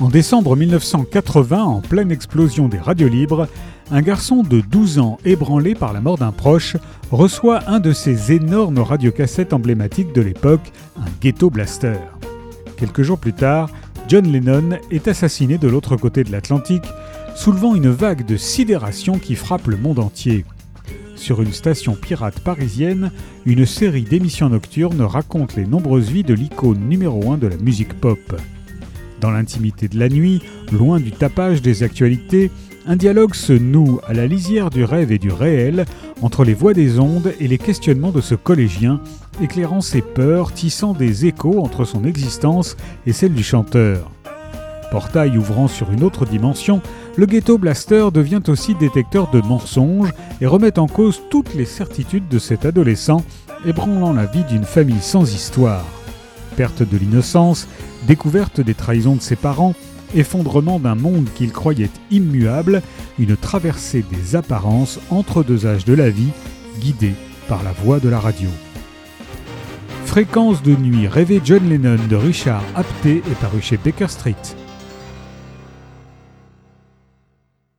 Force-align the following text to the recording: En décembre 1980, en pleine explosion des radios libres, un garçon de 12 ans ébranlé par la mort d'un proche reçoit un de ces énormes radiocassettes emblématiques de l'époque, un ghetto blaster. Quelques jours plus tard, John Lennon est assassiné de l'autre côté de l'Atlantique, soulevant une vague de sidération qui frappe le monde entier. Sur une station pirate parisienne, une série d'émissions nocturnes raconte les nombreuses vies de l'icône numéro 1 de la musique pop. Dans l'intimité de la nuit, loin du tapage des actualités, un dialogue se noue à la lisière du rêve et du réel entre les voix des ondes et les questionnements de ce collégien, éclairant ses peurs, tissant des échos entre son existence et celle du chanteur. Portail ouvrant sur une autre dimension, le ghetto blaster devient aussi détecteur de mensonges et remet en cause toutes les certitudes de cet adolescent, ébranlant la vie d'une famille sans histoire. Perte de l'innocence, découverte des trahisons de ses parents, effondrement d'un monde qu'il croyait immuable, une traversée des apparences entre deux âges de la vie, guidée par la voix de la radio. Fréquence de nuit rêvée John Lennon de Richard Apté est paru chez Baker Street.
En 0.00 0.08
décembre 0.08 0.56
1980, 0.56 1.62
en 1.62 1.80
pleine 1.82 2.10
explosion 2.10 2.68
des 2.68 2.78
radios 2.78 3.08
libres, 3.08 3.48
un 3.90 4.00
garçon 4.00 4.42
de 4.42 4.62
12 4.62 4.98
ans 4.98 5.18
ébranlé 5.26 5.74
par 5.74 5.92
la 5.92 6.00
mort 6.00 6.16
d'un 6.16 6.32
proche 6.32 6.78
reçoit 7.10 7.68
un 7.68 7.80
de 7.80 7.92
ces 7.92 8.32
énormes 8.32 8.78
radiocassettes 8.78 9.52
emblématiques 9.52 10.14
de 10.14 10.22
l'époque, 10.22 10.72
un 10.96 11.10
ghetto 11.20 11.50
blaster. 11.50 11.98
Quelques 12.78 13.02
jours 13.02 13.18
plus 13.18 13.34
tard, 13.34 13.68
John 14.08 14.24
Lennon 14.24 14.78
est 14.90 15.06
assassiné 15.06 15.58
de 15.58 15.68
l'autre 15.68 15.96
côté 15.96 16.24
de 16.24 16.32
l'Atlantique, 16.32 16.88
soulevant 17.34 17.74
une 17.74 17.90
vague 17.90 18.24
de 18.24 18.38
sidération 18.38 19.18
qui 19.18 19.34
frappe 19.34 19.66
le 19.66 19.76
monde 19.76 19.98
entier. 19.98 20.46
Sur 21.14 21.42
une 21.42 21.52
station 21.52 21.94
pirate 21.94 22.40
parisienne, 22.40 23.10
une 23.44 23.66
série 23.66 24.04
d'émissions 24.04 24.48
nocturnes 24.48 25.02
raconte 25.02 25.56
les 25.56 25.66
nombreuses 25.66 26.08
vies 26.08 26.24
de 26.24 26.32
l'icône 26.32 26.88
numéro 26.88 27.32
1 27.32 27.36
de 27.36 27.48
la 27.48 27.58
musique 27.58 27.92
pop. 28.00 28.40
Dans 29.20 29.30
l'intimité 29.30 29.88
de 29.88 29.98
la 29.98 30.08
nuit, 30.08 30.42
loin 30.72 30.98
du 30.98 31.12
tapage 31.12 31.60
des 31.60 31.82
actualités, 31.82 32.50
un 32.86 32.96
dialogue 32.96 33.34
se 33.34 33.52
noue 33.52 34.00
à 34.08 34.14
la 34.14 34.26
lisière 34.26 34.70
du 34.70 34.82
rêve 34.84 35.12
et 35.12 35.18
du 35.18 35.30
réel 35.30 35.84
entre 36.22 36.42
les 36.42 36.54
voix 36.54 36.72
des 36.72 36.98
ondes 36.98 37.34
et 37.38 37.46
les 37.46 37.58
questionnements 37.58 38.12
de 38.12 38.22
ce 38.22 38.34
collégien, 38.34 39.00
éclairant 39.42 39.82
ses 39.82 40.00
peurs, 40.00 40.52
tissant 40.52 40.94
des 40.94 41.26
échos 41.26 41.60
entre 41.60 41.84
son 41.84 42.04
existence 42.04 42.76
et 43.06 43.12
celle 43.12 43.34
du 43.34 43.42
chanteur. 43.42 44.10
Portail 44.90 45.36
ouvrant 45.36 45.68
sur 45.68 45.92
une 45.92 46.02
autre 46.02 46.24
dimension, 46.24 46.80
le 47.16 47.26
ghetto 47.26 47.58
blaster 47.58 48.08
devient 48.12 48.42
aussi 48.48 48.74
détecteur 48.74 49.30
de 49.30 49.40
mensonges 49.40 50.12
et 50.40 50.46
remet 50.46 50.78
en 50.78 50.86
cause 50.86 51.20
toutes 51.30 51.54
les 51.54 51.66
certitudes 51.66 52.28
de 52.28 52.38
cet 52.38 52.64
adolescent, 52.64 53.22
ébranlant 53.66 54.14
la 54.14 54.24
vie 54.24 54.44
d'une 54.44 54.64
famille 54.64 55.02
sans 55.02 55.32
histoire. 55.34 55.84
Perte 56.56 56.82
de 56.82 56.96
l'innocence, 56.96 57.68
découverte 58.06 58.60
des 58.60 58.74
trahisons 58.74 59.16
de 59.16 59.22
ses 59.22 59.36
parents, 59.36 59.74
effondrement 60.14 60.78
d'un 60.78 60.94
monde 60.94 61.28
qu'il 61.34 61.52
croyait 61.52 61.90
immuable, 62.10 62.82
une 63.18 63.36
traversée 63.36 64.04
des 64.10 64.36
apparences 64.36 64.98
entre 65.10 65.42
deux 65.42 65.66
âges 65.66 65.84
de 65.84 65.94
la 65.94 66.10
vie, 66.10 66.32
guidée 66.80 67.14
par 67.48 67.62
la 67.62 67.72
voix 67.72 68.00
de 68.00 68.08
la 68.08 68.20
radio. 68.20 68.48
Fréquence 70.06 70.62
de 70.62 70.74
nuit 70.74 71.06
rêvée 71.06 71.40
John 71.44 71.68
Lennon 71.68 71.98
de 72.08 72.16
Richard 72.16 72.64
Apté 72.74 73.18
est 73.18 73.40
paru 73.40 73.60
chez 73.62 73.76
Baker 73.76 74.08
Street. 74.08 74.34